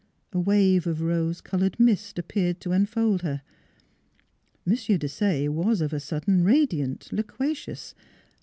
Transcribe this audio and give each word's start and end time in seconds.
A 0.33 0.39
wave 0.39 0.87
of 0.87 1.03
rose 1.03 1.41
colored 1.41 1.79
mist 1.79 2.17
appeared 2.17 2.59
to 2.61 2.71
enfold 2.71 3.21
her. 3.21 3.43
M. 4.65 4.73
Desaye 4.73 5.47
was 5.47 5.79
of 5.79 5.93
a 5.93 5.99
sudden 5.99 6.43
radiant, 6.43 7.09
loquacious. 7.11 7.93